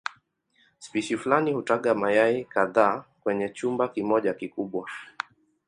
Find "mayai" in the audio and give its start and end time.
1.95-2.45